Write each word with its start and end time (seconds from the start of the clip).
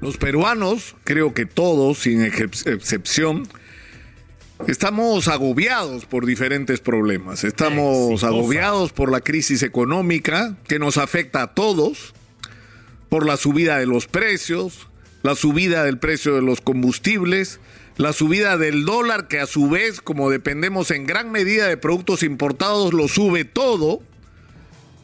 Los 0.00 0.16
peruanos, 0.16 0.96
creo 1.04 1.34
que 1.34 1.44
todos, 1.44 1.98
sin 1.98 2.22
excepción, 2.22 3.46
estamos 4.66 5.28
agobiados 5.28 6.06
por 6.06 6.24
diferentes 6.24 6.80
problemas. 6.80 7.44
Estamos 7.44 8.24
agobiados 8.24 8.92
por 8.92 9.12
la 9.12 9.20
crisis 9.20 9.62
económica 9.62 10.56
que 10.66 10.78
nos 10.78 10.96
afecta 10.96 11.42
a 11.42 11.54
todos, 11.54 12.14
por 13.10 13.26
la 13.26 13.36
subida 13.36 13.76
de 13.76 13.86
los 13.86 14.06
precios, 14.06 14.88
la 15.22 15.34
subida 15.34 15.84
del 15.84 15.98
precio 15.98 16.34
de 16.34 16.42
los 16.42 16.62
combustibles, 16.62 17.60
la 17.98 18.14
subida 18.14 18.56
del 18.56 18.86
dólar 18.86 19.28
que 19.28 19.38
a 19.38 19.46
su 19.46 19.68
vez, 19.68 20.00
como 20.00 20.30
dependemos 20.30 20.90
en 20.92 21.06
gran 21.06 21.30
medida 21.30 21.66
de 21.66 21.76
productos 21.76 22.22
importados, 22.22 22.94
lo 22.94 23.06
sube 23.06 23.44
todo. 23.44 24.00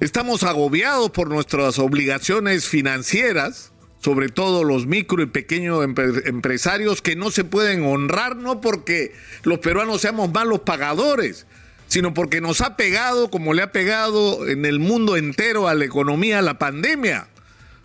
Estamos 0.00 0.42
agobiados 0.42 1.10
por 1.10 1.28
nuestras 1.28 1.78
obligaciones 1.78 2.66
financieras 2.66 3.72
sobre 4.06 4.28
todo 4.28 4.62
los 4.62 4.86
micro 4.86 5.20
y 5.20 5.26
pequeños 5.26 5.84
empresarios 5.84 7.02
que 7.02 7.16
no 7.16 7.32
se 7.32 7.42
pueden 7.42 7.84
honrar, 7.84 8.36
no 8.36 8.60
porque 8.60 9.12
los 9.42 9.58
peruanos 9.58 10.00
seamos 10.00 10.32
malos 10.32 10.60
pagadores, 10.60 11.44
sino 11.88 12.14
porque 12.14 12.40
nos 12.40 12.60
ha 12.60 12.76
pegado 12.76 13.32
como 13.32 13.52
le 13.52 13.62
ha 13.62 13.72
pegado 13.72 14.46
en 14.46 14.64
el 14.64 14.78
mundo 14.78 15.16
entero 15.16 15.66
a 15.66 15.74
la 15.74 15.86
economía 15.86 16.40
la 16.40 16.56
pandemia, 16.56 17.26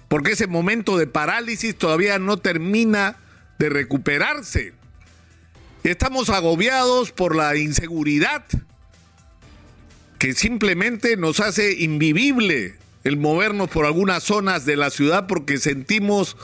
porque 0.09 0.33
ese 0.33 0.45
momento 0.45 0.95
de 0.95 1.07
parálisis 1.07 1.75
todavía 1.75 2.19
no 2.19 2.37
termina 2.37 3.17
de 3.57 3.69
recuperarse. 3.69 4.73
Estamos 5.83 6.29
agobiados 6.29 7.11
por 7.11 7.35
la 7.35 7.55
inseguridad 7.55 8.45
que 10.19 10.35
simplemente 10.35 11.17
nos 11.17 11.39
hace 11.39 11.81
invivible 11.81 12.75
el 13.03 13.17
movernos 13.17 13.69
por 13.69 13.85
algunas 13.85 14.23
zonas 14.23 14.65
de 14.65 14.75
la 14.75 14.89
ciudad 14.89 15.27
porque 15.27 15.57
sentimos 15.57 16.37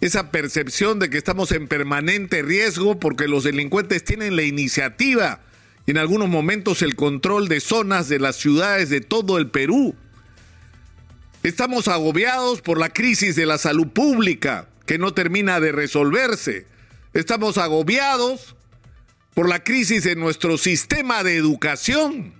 esa 0.00 0.30
percepción 0.30 0.98
de 0.98 1.10
que 1.10 1.18
estamos 1.18 1.52
en 1.52 1.68
permanente 1.68 2.42
riesgo 2.42 2.98
porque 3.00 3.28
los 3.28 3.44
delincuentes 3.44 4.04
tienen 4.04 4.36
la 4.36 4.42
iniciativa 4.42 5.40
y 5.86 5.92
en 5.92 5.98
algunos 5.98 6.28
momentos 6.28 6.82
el 6.82 6.96
control 6.96 7.48
de 7.48 7.60
zonas 7.60 8.08
de 8.08 8.18
las 8.18 8.36
ciudades 8.36 8.90
de 8.90 9.00
todo 9.00 9.38
el 9.38 9.50
Perú. 9.50 9.94
Estamos 11.42 11.88
agobiados 11.88 12.60
por 12.60 12.78
la 12.78 12.90
crisis 12.90 13.36
de 13.36 13.46
la 13.46 13.58
salud 13.58 13.88
pública 13.88 14.68
que 14.84 14.98
no 14.98 15.14
termina 15.14 15.60
de 15.60 15.72
resolverse. 15.72 16.66
Estamos 17.14 17.56
agobiados 17.56 18.56
por 19.34 19.48
la 19.48 19.62
crisis 19.62 20.04
de 20.04 20.16
nuestro 20.16 20.58
sistema 20.58 21.22
de 21.22 21.36
educación 21.36 22.35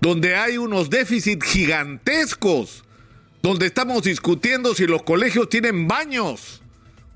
donde 0.00 0.36
hay 0.36 0.58
unos 0.58 0.90
déficits 0.90 1.44
gigantescos, 1.44 2.84
donde 3.42 3.66
estamos 3.66 4.02
discutiendo 4.02 4.74
si 4.74 4.86
los 4.86 5.02
colegios 5.02 5.48
tienen 5.48 5.88
baños, 5.88 6.62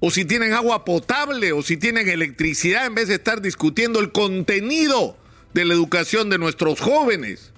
o 0.01 0.11
si 0.11 0.25
tienen 0.25 0.53
agua 0.53 0.85
potable, 0.85 1.53
o 1.53 1.63
si 1.63 1.77
tienen 1.77 2.09
electricidad, 2.09 2.87
en 2.87 2.95
vez 2.95 3.09
de 3.09 3.15
estar 3.15 3.41
discutiendo 3.41 4.01
el 4.01 4.11
contenido 4.11 5.17
de 5.55 5.65
la 5.65 5.75
educación 5.75 6.29
de 6.29 6.39
nuestros 6.39 6.81
jóvenes. 6.81 7.53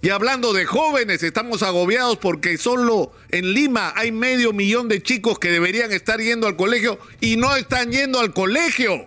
Y 0.00 0.08
hablando 0.08 0.52
de 0.52 0.66
jóvenes, 0.66 1.22
estamos 1.22 1.62
agobiados 1.62 2.16
porque 2.16 2.58
solo 2.58 3.12
en 3.30 3.52
Lima 3.52 3.92
hay 3.94 4.10
medio 4.10 4.52
millón 4.52 4.88
de 4.88 5.02
chicos 5.02 5.38
que 5.38 5.50
deberían 5.50 5.92
estar 5.92 6.18
yendo 6.20 6.48
al 6.48 6.56
colegio 6.56 6.98
y 7.20 7.36
no 7.36 7.54
están 7.54 7.92
yendo 7.92 8.18
al 8.18 8.32
colegio. 8.32 9.06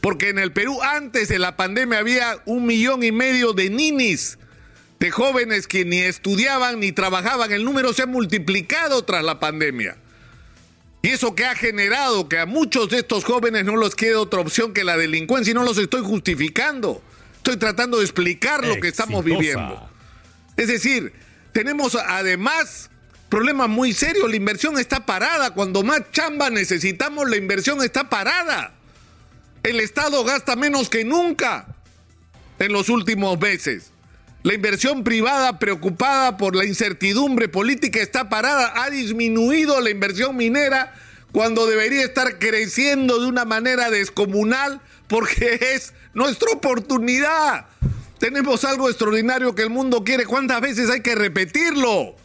Porque 0.00 0.30
en 0.30 0.38
el 0.38 0.52
Perú 0.52 0.80
antes 0.82 1.28
de 1.28 1.38
la 1.38 1.56
pandemia 1.56 1.98
había 1.98 2.40
un 2.46 2.66
millón 2.66 3.02
y 3.02 3.12
medio 3.12 3.52
de 3.52 3.70
ninis, 3.70 4.38
de 4.98 5.10
jóvenes 5.10 5.66
que 5.66 5.84
ni 5.84 5.98
estudiaban 5.98 6.80
ni 6.80 6.92
trabajaban. 6.92 7.52
El 7.52 7.64
número 7.64 7.92
se 7.92 8.02
ha 8.02 8.06
multiplicado 8.06 9.04
tras 9.04 9.22
la 9.24 9.40
pandemia. 9.40 9.96
Y 11.02 11.08
eso 11.08 11.34
que 11.34 11.46
ha 11.46 11.54
generado 11.54 12.28
que 12.28 12.38
a 12.38 12.46
muchos 12.46 12.90
de 12.90 12.98
estos 12.98 13.24
jóvenes 13.24 13.64
no 13.64 13.76
les 13.76 13.94
quede 13.94 14.16
otra 14.16 14.40
opción 14.40 14.74
que 14.74 14.84
la 14.84 14.96
delincuencia 14.96 15.50
y 15.50 15.54
no 15.54 15.64
los 15.64 15.78
estoy 15.78 16.02
justificando. 16.02 17.02
Estoy 17.36 17.56
tratando 17.56 17.98
de 17.98 18.04
explicar 18.04 18.66
lo 18.66 18.78
que 18.80 18.88
estamos 18.88 19.24
viviendo. 19.24 19.88
Es 20.58 20.68
decir, 20.68 21.12
tenemos 21.52 21.94
además 21.94 22.90
problemas 23.30 23.70
muy 23.70 23.94
serios. 23.94 24.28
La 24.28 24.36
inversión 24.36 24.78
está 24.78 25.06
parada. 25.06 25.54
Cuando 25.54 25.82
más 25.82 26.02
chamba 26.12 26.50
necesitamos, 26.50 27.30
la 27.30 27.36
inversión 27.36 27.82
está 27.82 28.10
parada. 28.10 28.74
El 29.62 29.80
Estado 29.80 30.24
gasta 30.24 30.56
menos 30.56 30.88
que 30.88 31.04
nunca 31.04 31.66
en 32.58 32.72
los 32.72 32.88
últimos 32.88 33.38
meses. 33.38 33.90
La 34.42 34.54
inversión 34.54 35.04
privada 35.04 35.58
preocupada 35.58 36.38
por 36.38 36.56
la 36.56 36.64
incertidumbre 36.64 37.48
política 37.48 38.00
está 38.00 38.30
parada. 38.30 38.72
Ha 38.82 38.88
disminuido 38.88 39.78
la 39.82 39.90
inversión 39.90 40.34
minera 40.34 40.94
cuando 41.30 41.66
debería 41.66 42.02
estar 42.02 42.38
creciendo 42.38 43.20
de 43.20 43.26
una 43.26 43.44
manera 43.44 43.90
descomunal 43.90 44.80
porque 45.08 45.58
es 45.74 45.92
nuestra 46.14 46.52
oportunidad. 46.52 47.66
Tenemos 48.18 48.64
algo 48.64 48.88
extraordinario 48.88 49.54
que 49.54 49.62
el 49.62 49.70
mundo 49.70 50.04
quiere. 50.04 50.24
¿Cuántas 50.24 50.62
veces 50.62 50.88
hay 50.88 51.02
que 51.02 51.14
repetirlo? 51.14 52.16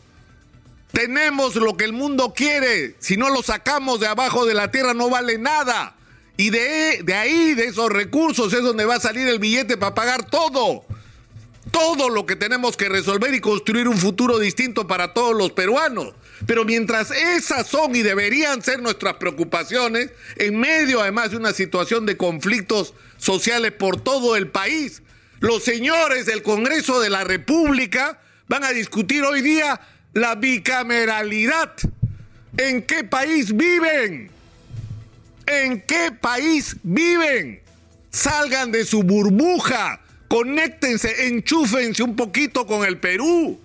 Tenemos 0.92 1.56
lo 1.56 1.76
que 1.76 1.84
el 1.84 1.92
mundo 1.92 2.34
quiere. 2.34 2.96
Si 3.00 3.18
no 3.18 3.30
lo 3.30 3.44
sacamos 3.44 4.00
de 4.00 4.08
abajo 4.08 4.46
de 4.46 4.54
la 4.54 4.72
tierra 4.72 4.94
no 4.94 5.10
vale 5.10 5.38
nada. 5.38 5.95
Y 6.38 6.50
de, 6.50 7.02
de 7.04 7.14
ahí, 7.14 7.54
de 7.54 7.66
esos 7.66 7.90
recursos, 7.90 8.52
es 8.54 8.62
donde 8.62 8.86
va 8.86 8.96
a 8.96 9.00
salir 9.00 9.28
el 9.28 9.40
billete 9.40 9.78
para 9.78 9.96
pagar 9.96 10.30
todo. 10.30 10.86
Todo 11.72 12.10
lo 12.10 12.26
que 12.26 12.36
tenemos 12.36 12.78
que 12.78 12.90
resolver 12.90 13.34
y 13.34 13.40
construir 13.40 13.88
un 13.88 13.98
futuro 13.98 14.38
distinto 14.38 14.88
para 14.88 15.14
todos 15.14 15.36
los 15.36 15.52
peruanos. 15.52 16.14
Pero 16.46 16.66
mientras 16.66 17.12
esas 17.12 17.68
son 17.68 17.96
y 17.96 18.04
deberían 18.04 18.62
ser 18.62 18.82
nuestras 18.82 19.16
preocupaciones, 19.16 20.12
en 20.36 20.60
medio 20.60 21.02
además 21.02 21.32
de 21.32 21.38
una 21.38 21.54
situación 21.54 22.06
de 22.06 22.18
conflictos 22.18 22.94
sociales 23.18 23.72
por 23.72 24.02
todo 24.02 24.36
el 24.36 24.50
país, 24.50 25.02
los 25.40 25.64
señores 25.64 26.26
del 26.26 26.44
Congreso 26.44 27.00
de 27.00 27.10
la 27.10 27.24
República 27.24 28.20
van 28.48 28.64
a 28.64 28.72
discutir 28.72 29.24
hoy 29.24 29.42
día 29.42 29.80
la 30.14 30.36
bicameralidad. 30.36 31.74
¿En 32.58 32.84
qué 32.84 33.04
país 33.04 33.56
viven? 33.56 34.35
¿En 35.48 35.82
qué 35.82 36.12
país 36.12 36.76
viven? 36.84 37.62
Salgan 38.10 38.72
de 38.72 38.86
su 38.86 39.04
burbuja, 39.04 40.02
conéctense, 40.28 41.28
enchúfense 41.28 42.02
un 42.02 42.16
poquito 42.16 42.66
con 42.66 42.86
el 42.86 42.98
Perú. 42.98 43.60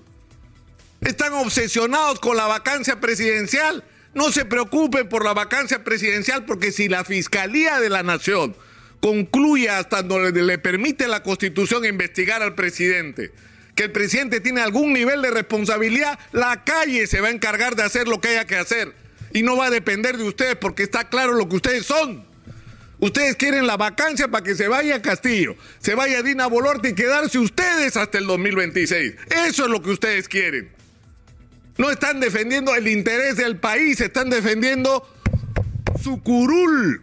Están 1.01 1.33
obsesionados 1.33 2.21
con 2.21 2.37
la 2.37 2.47
vacancia 2.47 3.01
presidencial. 3.01 3.85
No 4.13 4.33
se 4.33 4.45
preocupen 4.45 5.09
por 5.09 5.25
la 5.25 5.33
vacancia 5.33 5.85
presidencial 5.85 6.45
porque 6.45 6.73
si 6.73 6.89
la 6.89 7.05
Fiscalía 7.05 7.81
de 7.81 7.89
la 7.89 8.03
Nación 8.03 8.55
concluye 9.01 9.71
hasta 9.71 10.03
donde 10.03 10.43
le 10.43 10.59
permite 10.59 11.09
la 11.09 11.23
Constitución 11.23 11.87
investigar 11.87 12.43
al 12.43 12.55
presidente, 12.55 13.33
que 13.75 13.85
el 13.85 13.93
presidente 13.93 14.41
tiene 14.41 14.61
algún 14.61 14.93
nivel 14.93 15.23
de 15.23 15.31
responsabilidad, 15.31 16.19
la 16.33 16.65
calle 16.65 17.07
se 17.07 17.21
va 17.23 17.29
a 17.29 17.31
encargar 17.31 17.77
de 17.77 17.85
hacer 17.85 18.09
lo 18.09 18.21
que 18.21 18.29
haya 18.29 18.47
que 18.47 18.57
hacer 18.57 18.93
y 19.33 19.43
no 19.43 19.57
va 19.57 19.67
a 19.67 19.71
depender 19.71 20.17
de 20.17 20.25
ustedes 20.25 20.57
porque 20.57 20.83
está 20.83 21.09
claro 21.09 21.33
lo 21.35 21.49
que 21.49 21.57
ustedes 21.57 21.87
son. 21.87 22.25
Ustedes 22.99 23.37
quieren 23.37 23.67
la 23.67 23.79
vacancia 23.79 24.29
para 24.29 24.45
que 24.45 24.55
se 24.55 24.69
vaya 24.69 25.01
Castillo, 25.01 25.57
se 25.79 25.95
vaya 25.95 26.23
Dina 26.23 26.47
Bolorte 26.47 26.91
y 26.91 26.95
quedarse 26.95 27.39
ustedes 27.39 27.97
hasta 27.97 28.19
el 28.19 28.27
2026. 28.27 29.15
Eso 29.49 29.65
es 29.65 29.71
lo 29.71 29.81
que 29.83 29.91
ustedes 29.91 30.29
quieren. 30.29 30.71
No 31.79 31.91
están 31.91 32.21
defendiendo 32.21 32.75
el 32.75 32.89
interés 32.89 33.37
del 33.37 33.57
país, 33.57 34.01
están 34.03 34.29
defendiendo 34.29 35.09
su 36.03 36.23
curul 36.23 37.03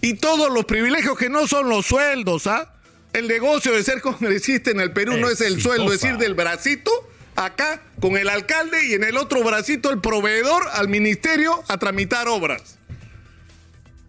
y 0.00 0.14
todos 0.14 0.52
los 0.52 0.64
privilegios 0.64 1.16
que 1.16 1.28
no 1.28 1.46
son 1.46 1.68
los 1.68 1.86
sueldos, 1.86 2.48
¿ah? 2.48 2.74
El 3.12 3.28
negocio 3.28 3.72
de 3.72 3.82
ser 3.84 4.00
congresista 4.00 4.70
en 4.70 4.80
el 4.80 4.92
Perú 4.92 5.16
no 5.18 5.30
es 5.30 5.40
el 5.40 5.62
sueldo, 5.62 5.92
es 5.92 6.02
ir 6.04 6.18
del 6.18 6.34
bracito 6.34 6.90
acá 7.38 7.80
con 8.00 8.16
el 8.16 8.28
alcalde 8.28 8.86
y 8.86 8.94
en 8.94 9.04
el 9.04 9.16
otro 9.16 9.42
bracito 9.44 9.90
el 9.90 10.00
proveedor 10.00 10.64
al 10.72 10.88
ministerio 10.88 11.62
a 11.68 11.78
tramitar 11.78 12.28
obras. 12.28 12.78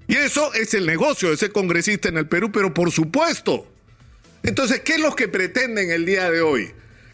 Y 0.08 0.16
eso 0.16 0.52
es 0.56 0.74
el 0.74 0.88
negocio 0.88 1.30
de 1.30 1.38
ser 1.38 1.52
congresista 1.52 2.10
en 2.10 2.18
el 2.18 2.28
Perú, 2.28 2.52
pero 2.52 2.74
por 2.74 2.92
supuesto. 2.92 3.72
Entonces, 4.42 4.80
¿qué 4.80 4.94
es 4.94 5.00
lo 5.00 5.16
que 5.16 5.28
pretenden 5.28 5.92
el 5.92 6.06
día 6.06 6.32
de 6.32 6.42
hoy? 6.42 6.72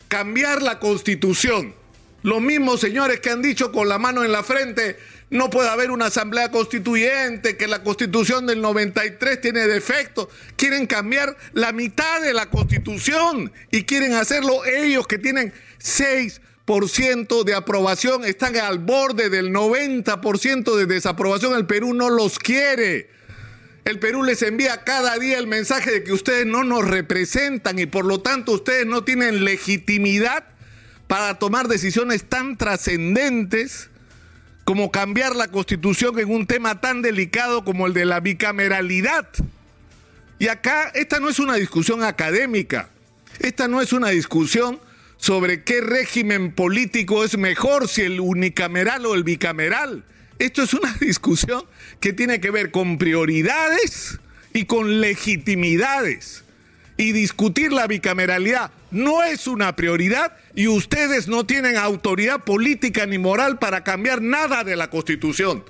Cambiar 0.08 0.62
la 0.62 0.80
constitución. 0.80 1.76
Los 2.24 2.42
mismos 2.42 2.80
señores 2.80 3.20
que 3.20 3.32
han 3.32 3.42
dicho 3.42 3.72
con 3.74 3.90
la 3.90 4.00
mano 4.00 4.24
en 4.24 4.32
la 4.32 4.44
frente, 4.44 4.98
no 5.30 5.50
puede 5.50 5.70
haber 5.70 5.92
una 5.92 6.06
asamblea 6.06 6.50
constituyente, 6.50 7.58
que 7.58 7.68
la 7.68 7.84
constitución 7.84 8.46
del 8.46 8.62
93 8.62 9.42
tiene 9.42 9.68
defectos. 9.68 10.30
Quieren 10.56 10.88
cambiar 10.88 11.36
la 11.54 11.74
mitad 11.74 12.22
de 12.22 12.34
la 12.34 12.50
constitución 12.50 13.52
y 13.72 13.84
quieren 13.84 14.14
hacerlo 14.14 14.64
ellos 14.66 15.08
que 15.08 15.18
tienen 15.18 15.54
6% 15.80 17.44
de 17.44 17.54
aprobación, 17.54 18.26
están 18.26 18.58
al 18.58 18.80
borde 18.80 19.30
del 19.30 19.52
90% 19.52 20.76
de 20.76 20.86
desaprobación. 20.86 21.56
El 21.56 21.66
Perú 21.66 21.94
no 21.94 22.10
los 22.10 22.40
quiere. 22.40 23.10
El 23.86 24.00
Perú 24.00 24.24
les 24.24 24.42
envía 24.42 24.84
cada 24.84 25.16
día 25.20 25.38
el 25.38 25.46
mensaje 25.46 25.92
de 25.92 26.04
que 26.04 26.12
ustedes 26.12 26.48
no 26.48 26.64
nos 26.64 26.88
representan 26.88 27.78
y 27.78 27.86
por 27.86 28.04
lo 28.04 28.20
tanto 28.20 28.54
ustedes 28.54 28.88
no 28.88 29.04
tienen 29.04 29.46
legitimidad 29.46 30.44
para 31.08 31.38
tomar 31.38 31.68
decisiones 31.68 32.28
tan 32.28 32.58
trascendentes 32.58 33.92
como 34.64 34.92
cambiar 34.92 35.36
la 35.36 35.50
constitución 35.50 36.18
en 36.18 36.32
un 36.32 36.48
tema 36.48 36.82
tan 36.82 37.04
delicado 37.04 37.64
como 37.64 37.86
el 37.86 37.94
de 37.94 38.06
la 38.06 38.20
bicameralidad. 38.20 39.28
Y 40.40 40.48
acá 40.48 40.92
esta 40.96 41.20
no 41.20 41.30
es 41.30 41.38
una 41.38 41.54
discusión 41.54 42.04
académica, 42.04 42.90
esta 43.40 43.68
no 43.68 43.82
es 43.82 43.94
una 43.94 44.10
discusión 44.10 44.80
sobre 45.26 45.64
qué 45.64 45.82
régimen 45.82 46.52
político 46.52 47.24
es 47.24 47.36
mejor, 47.36 47.88
si 47.88 48.04
el 48.04 48.20
unicameral 48.20 49.08
o 49.08 49.16
el 49.16 49.24
bicameral. 49.24 50.04
Esto 50.38 50.62
es 50.62 50.76
una 50.76 50.94
discusión 51.00 51.64
que 52.00 52.14
tiene 52.14 52.40
que 52.40 52.52
ver 52.52 52.70
con 52.70 53.00
prioridades 53.00 54.20
y 54.54 54.66
con 54.66 55.02
legitimidades. 55.02 56.44
Y 56.98 57.12
discutir 57.12 57.74
la 57.74 57.88
bicameralidad 57.88 58.70
no 58.92 59.24
es 59.24 59.48
una 59.48 59.76
prioridad 59.76 60.38
y 60.54 60.68
ustedes 60.68 61.28
no 61.28 61.44
tienen 61.44 61.76
autoridad 61.76 62.44
política 62.44 63.08
ni 63.08 63.18
moral 63.18 63.58
para 63.58 63.84
cambiar 63.84 64.22
nada 64.22 64.64
de 64.64 64.76
la 64.76 64.92
Constitución. 64.92 65.64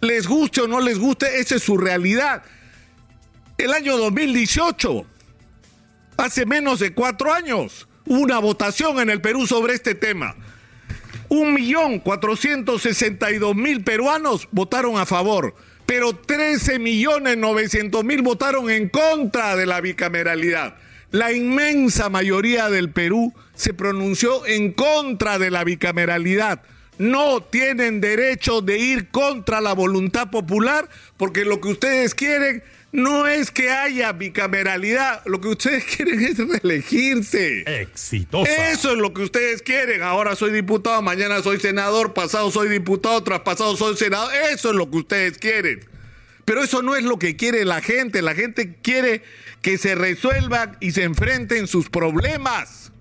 Les 0.00 0.26
guste 0.26 0.62
o 0.62 0.66
no 0.66 0.80
les 0.80 0.98
guste, 0.98 1.40
esa 1.40 1.56
es 1.56 1.62
su 1.62 1.76
realidad. 1.76 2.42
El 3.58 3.74
año 3.74 3.98
2018, 3.98 5.04
hace 6.16 6.46
menos 6.46 6.80
de 6.80 6.94
cuatro 6.94 7.34
años, 7.34 7.86
una 8.06 8.38
votación 8.38 9.00
en 9.00 9.10
el 9.10 9.20
Perú 9.20 9.46
sobre 9.46 9.74
este 9.74 9.94
tema. 9.94 10.36
Un 11.28 11.54
millón 11.54 11.98
cuatrocientos 12.00 12.82
sesenta 12.82 13.30
y 13.30 13.38
dos 13.38 13.56
mil 13.56 13.82
peruanos 13.82 14.48
votaron 14.52 14.98
a 14.98 15.06
favor, 15.06 15.54
pero 15.86 16.14
13 16.14 16.78
millones 16.78 17.36
novecientos 17.36 18.04
mil 18.04 18.22
votaron 18.22 18.70
en 18.70 18.88
contra 18.88 19.56
de 19.56 19.66
la 19.66 19.80
bicameralidad. 19.80 20.76
La 21.10 21.32
inmensa 21.32 22.08
mayoría 22.08 22.68
del 22.70 22.90
Perú 22.90 23.32
se 23.54 23.72
pronunció 23.72 24.44
en 24.46 24.72
contra 24.72 25.38
de 25.38 25.50
la 25.50 25.64
bicameralidad. 25.64 26.62
No 26.98 27.40
tienen 27.40 28.00
derecho 28.00 28.60
de 28.60 28.78
ir 28.78 29.08
contra 29.08 29.60
la 29.60 29.72
voluntad 29.74 30.30
popular 30.30 30.88
porque 31.16 31.44
lo 31.44 31.60
que 31.60 31.68
ustedes 31.68 32.14
quieren 32.14 32.62
no 32.94 33.26
es 33.26 33.50
que 33.50 33.70
haya 33.70 34.12
bicameralidad, 34.12 35.20
lo 35.26 35.40
que 35.40 35.48
ustedes 35.48 35.84
quieren 35.96 36.20
es 36.20 36.38
reelegirse. 36.38 37.80
Exitosa. 37.80 38.70
Eso 38.70 38.92
es 38.92 38.98
lo 38.98 39.12
que 39.12 39.22
ustedes 39.22 39.62
quieren. 39.62 40.00
Ahora 40.04 40.36
soy 40.36 40.52
diputado, 40.52 41.02
mañana 41.02 41.42
soy 41.42 41.58
senador, 41.58 42.14
pasado 42.14 42.52
soy 42.52 42.68
diputado, 42.68 43.20
traspasado 43.24 43.76
soy 43.76 43.96
senador. 43.96 44.32
Eso 44.52 44.70
es 44.70 44.76
lo 44.76 44.88
que 44.92 44.98
ustedes 44.98 45.38
quieren. 45.38 45.84
Pero 46.44 46.62
eso 46.62 46.82
no 46.82 46.94
es 46.94 47.02
lo 47.02 47.18
que 47.18 47.34
quiere 47.34 47.64
la 47.64 47.80
gente. 47.80 48.22
La 48.22 48.36
gente 48.36 48.76
quiere 48.80 49.22
que 49.60 49.76
se 49.76 49.96
resuelvan 49.96 50.76
y 50.78 50.92
se 50.92 51.02
enfrenten 51.02 51.66
sus 51.66 51.90
problemas. 51.90 52.92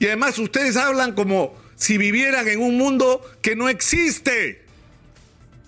Y 0.00 0.06
además 0.06 0.38
ustedes 0.38 0.76
hablan 0.76 1.14
como 1.14 1.56
si 1.76 1.96
vivieran 1.96 2.46
en 2.46 2.60
un 2.60 2.76
mundo 2.76 3.24
que 3.40 3.56
no 3.56 3.70
existe. 3.70 4.63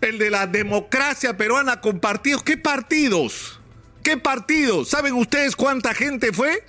El 0.01 0.19
de 0.19 0.31
la 0.31 0.47
democracia 0.47 1.37
peruana 1.37 1.81
con 1.81 2.01
partidos. 2.01 2.43
¿Qué 2.43 2.57
partidos? 2.57 3.61
¿Qué 4.03 4.17
partidos? 4.17 4.91
¿Saben 4.91 5.15
ustedes 5.15 5.57
cuánta 5.57 5.95
gente 5.95 6.33
fue? 6.33 6.65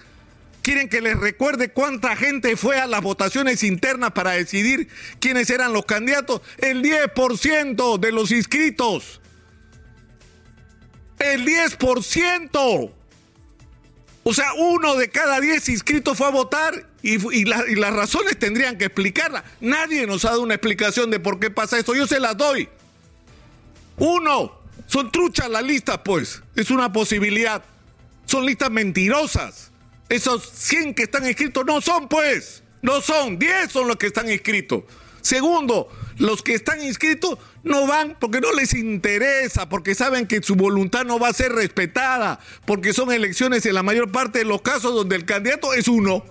¿Quieren 0.61 0.89
que 0.89 1.01
les 1.01 1.17
recuerde 1.17 1.69
cuánta 1.69 2.15
gente 2.15 2.57
fue 2.57 2.79
a 2.79 2.87
las 2.87 3.01
votaciones 3.01 3.63
internas 3.63 4.11
para 4.11 4.31
decidir 4.31 4.89
quiénes 5.19 5.49
eran 5.49 5.71
los 5.71 5.85
candidatos? 5.85 6.41
El 6.57 6.81
10% 6.83 7.99
de 7.99 8.11
los 8.11 8.31
inscritos. 8.31 9.21
El 11.19 11.45
10%. 11.45 12.91
O 14.23 14.33
sea, 14.33 14.53
uno 14.55 14.95
de 14.95 15.09
cada 15.09 15.39
diez 15.39 15.69
inscritos 15.69 16.17
fue 16.17 16.27
a 16.27 16.31
votar 16.31 16.85
y, 17.01 17.45
las 17.45 17.93
razones 17.93 18.37
tendrían 18.37 18.77
que 18.77 18.83
explicarla. 18.85 19.45
Nadie 19.61 20.05
nos 20.05 20.25
ha 20.25 20.31
dado 20.31 20.41
una 20.41 20.55
explicación 20.55 21.09
de 21.09 21.21
por 21.21 21.39
qué 21.39 21.49
pasa 21.49 21.79
esto. 21.79 21.95
Yo 21.95 22.07
se 22.07 22.19
las 22.19 22.35
doy. 22.35 22.67
Uno, 23.97 24.61
son 24.85 25.11
truchas 25.11 25.49
las 25.49 25.63
listas, 25.63 25.99
pues. 26.03 26.41
Es 26.55 26.71
una 26.71 26.91
posibilidad. 26.93 27.63
Son 28.25 28.45
listas 28.45 28.71
mentirosas. 28.71 29.71
Esos 30.09 30.49
100 30.49 30.93
que 30.93 31.03
están 31.03 31.27
inscritos 31.27 31.65
no 31.65 31.81
son, 31.81 32.07
pues. 32.07 32.63
No 32.81 33.01
son. 33.01 33.37
10 33.37 33.71
son 33.71 33.87
los 33.87 33.97
que 33.97 34.07
están 34.07 34.31
inscritos. 34.31 34.83
Segundo, 35.21 35.89
los 36.19 36.41
que 36.41 36.53
están 36.53 36.81
inscritos 36.81 37.37
no 37.63 37.85
van 37.85 38.15
porque 38.17 38.39
no 38.39 38.53
les 38.53 38.73
interesa, 38.73 39.67
porque 39.67 39.93
saben 39.93 40.25
que 40.25 40.41
su 40.41 40.55
voluntad 40.55 41.03
no 41.03 41.19
va 41.19 41.27
a 41.27 41.33
ser 41.33 41.51
respetada, 41.51 42.39
porque 42.65 42.93
son 42.93 43.11
elecciones 43.11 43.65
en 43.65 43.73
la 43.73 43.83
mayor 43.83 44.09
parte 44.11 44.39
de 44.39 44.45
los 44.45 44.61
casos 44.61 44.95
donde 44.95 45.17
el 45.17 45.25
candidato 45.25 45.73
es 45.73 45.89
uno. 45.89 46.23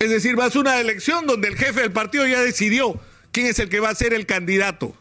Es 0.00 0.10
decir, 0.10 0.38
va 0.38 0.46
a 0.46 0.50
ser 0.50 0.62
una 0.62 0.80
elección 0.80 1.26
donde 1.26 1.48
el 1.48 1.56
jefe 1.56 1.82
del 1.82 1.92
partido 1.92 2.26
ya 2.26 2.40
decidió 2.40 2.98
quién 3.30 3.46
es 3.46 3.58
el 3.60 3.68
que 3.68 3.80
va 3.80 3.90
a 3.90 3.94
ser 3.94 4.12
el 4.12 4.26
candidato. 4.26 4.96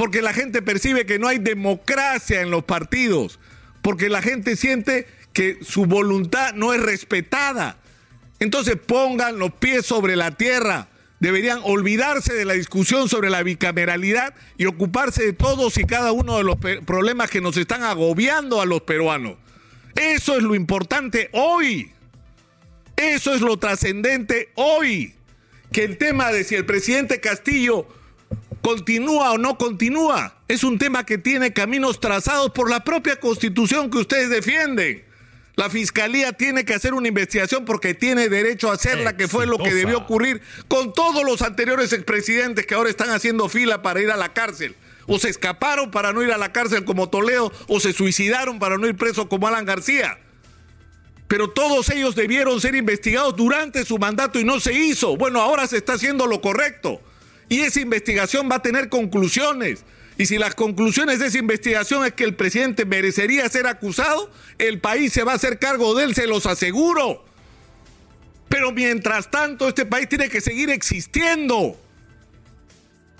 Porque 0.00 0.22
la 0.22 0.32
gente 0.32 0.62
percibe 0.62 1.04
que 1.04 1.18
no 1.18 1.28
hay 1.28 1.36
democracia 1.36 2.40
en 2.40 2.50
los 2.50 2.64
partidos, 2.64 3.38
porque 3.82 4.08
la 4.08 4.22
gente 4.22 4.56
siente 4.56 5.06
que 5.34 5.58
su 5.60 5.84
voluntad 5.84 6.54
no 6.54 6.72
es 6.72 6.80
respetada. 6.80 7.76
Entonces 8.38 8.76
pongan 8.76 9.38
los 9.38 9.52
pies 9.52 9.84
sobre 9.84 10.16
la 10.16 10.30
tierra 10.30 10.88
deberían 11.18 11.60
olvidarse 11.64 12.32
de 12.32 12.46
la 12.46 12.54
discusión 12.54 13.10
sobre 13.10 13.28
la 13.28 13.42
bicameralidad 13.42 14.34
y 14.56 14.64
ocuparse 14.64 15.22
de 15.22 15.34
todos 15.34 15.76
y 15.76 15.84
cada 15.84 16.12
uno 16.12 16.38
de 16.38 16.44
los 16.44 16.56
problemas 16.86 17.28
que 17.28 17.42
nos 17.42 17.58
están 17.58 17.82
agobiando 17.82 18.62
a 18.62 18.64
los 18.64 18.80
peruanos. 18.80 19.34
Eso 19.96 20.34
es 20.38 20.42
lo 20.42 20.54
importante 20.54 21.28
hoy. 21.34 21.92
Eso 22.96 23.34
es 23.34 23.42
lo 23.42 23.58
trascendente 23.58 24.48
hoy. 24.54 25.12
Que 25.72 25.84
el 25.84 25.98
tema 25.98 26.32
de 26.32 26.44
si 26.44 26.54
el 26.54 26.64
presidente 26.64 27.20
Castillo 27.20 27.99
continúa 28.62 29.32
o 29.32 29.38
no 29.38 29.58
continúa 29.58 30.34
es 30.48 30.64
un 30.64 30.78
tema 30.78 31.04
que 31.06 31.18
tiene 31.18 31.52
caminos 31.52 32.00
trazados 32.00 32.50
por 32.50 32.68
la 32.68 32.82
propia 32.82 33.20
constitución 33.20 33.90
que 33.90 33.98
ustedes 33.98 34.30
defienden. 34.30 35.04
La 35.56 35.68
fiscalía 35.68 36.32
tiene 36.32 36.64
que 36.64 36.74
hacer 36.74 36.94
una 36.94 37.08
investigación 37.08 37.64
porque 37.64 37.94
tiene 37.94 38.28
derecho 38.28 38.70
a 38.70 38.74
hacerla, 38.74 39.16
que 39.16 39.28
fue 39.28 39.46
lo 39.46 39.58
que 39.58 39.74
debió 39.74 39.98
ocurrir 39.98 40.40
con 40.68 40.92
todos 40.92 41.22
los 41.24 41.42
anteriores 41.42 41.92
expresidentes 41.92 42.66
que 42.66 42.74
ahora 42.74 42.90
están 42.90 43.10
haciendo 43.10 43.48
fila 43.48 43.82
para 43.82 44.00
ir 44.00 44.10
a 44.10 44.16
la 44.16 44.32
cárcel. 44.32 44.74
O 45.06 45.18
se 45.18 45.28
escaparon 45.28 45.90
para 45.90 46.12
no 46.12 46.22
ir 46.22 46.32
a 46.32 46.38
la 46.38 46.52
cárcel 46.52 46.84
como 46.84 47.10
Toledo, 47.10 47.52
o 47.68 47.78
se 47.78 47.92
suicidaron 47.92 48.58
para 48.58 48.78
no 48.78 48.86
ir 48.86 48.96
preso 48.96 49.28
como 49.28 49.48
Alan 49.48 49.66
García. 49.66 50.18
Pero 51.28 51.50
todos 51.50 51.90
ellos 51.90 52.14
debieron 52.14 52.60
ser 52.60 52.74
investigados 52.74 53.36
durante 53.36 53.84
su 53.84 53.98
mandato 53.98 54.40
y 54.40 54.44
no 54.44 54.60
se 54.60 54.72
hizo. 54.72 55.16
Bueno, 55.16 55.40
ahora 55.40 55.66
se 55.66 55.76
está 55.76 55.92
haciendo 55.92 56.26
lo 56.26 56.40
correcto. 56.40 57.02
Y 57.50 57.60
esa 57.60 57.80
investigación 57.80 58.48
va 58.50 58.56
a 58.56 58.62
tener 58.62 58.88
conclusiones. 58.88 59.84
Y 60.16 60.26
si 60.26 60.38
las 60.38 60.54
conclusiones 60.54 61.18
de 61.18 61.26
esa 61.26 61.38
investigación 61.38 62.06
es 62.06 62.12
que 62.12 62.24
el 62.24 62.36
presidente 62.36 62.84
merecería 62.84 63.48
ser 63.48 63.66
acusado, 63.66 64.30
el 64.58 64.80
país 64.80 65.12
se 65.12 65.24
va 65.24 65.32
a 65.32 65.34
hacer 65.34 65.58
cargo 65.58 65.94
de 65.94 66.04
él, 66.04 66.14
se 66.14 66.28
los 66.28 66.46
aseguro. 66.46 67.24
Pero 68.48 68.70
mientras 68.70 69.30
tanto, 69.30 69.66
este 69.66 69.84
país 69.84 70.08
tiene 70.08 70.28
que 70.28 70.40
seguir 70.40 70.70
existiendo. 70.70 71.76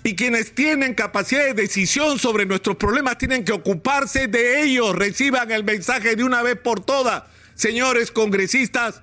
Y 0.03 0.15
quienes 0.15 0.55
tienen 0.55 0.93
capacidad 0.93 1.43
de 1.43 1.53
decisión 1.53 2.17
sobre 2.17 2.45
nuestros 2.45 2.77
problemas 2.77 3.17
tienen 3.17 3.43
que 3.43 3.51
ocuparse 3.51 4.27
de 4.27 4.63
ellos. 4.63 4.95
Reciban 4.95 5.51
el 5.51 5.65
mensaje 5.65 6.15
de 6.15 6.23
una 6.23 6.41
vez 6.41 6.55
por 6.55 6.85
todas. 6.85 7.23
Señores 7.55 8.11
congresistas, 8.11 9.01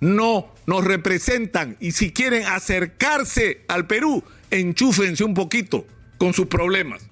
no 0.00 0.54
nos 0.66 0.82
representan. 0.82 1.76
Y 1.78 1.92
si 1.92 2.10
quieren 2.10 2.46
acercarse 2.46 3.64
al 3.68 3.86
Perú, 3.86 4.24
enchúfense 4.52 5.24
un 5.24 5.34
poquito 5.34 5.86
con 6.18 6.32
sus 6.32 6.46
problemas. 6.46 7.11